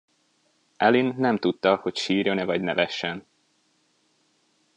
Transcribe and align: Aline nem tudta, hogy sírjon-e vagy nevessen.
Aline 0.77 1.13
nem 1.17 1.37
tudta, 1.37 1.75
hogy 1.75 1.95
sírjon-e 1.97 2.45
vagy 2.45 2.61
nevessen. 2.61 3.25